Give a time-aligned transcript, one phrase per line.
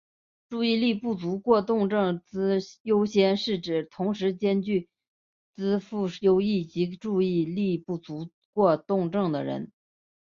[0.49, 4.89] 注意力不足过动症资优生是指同时兼具
[5.55, 9.71] 资赋优异及注意力不足过动症的人。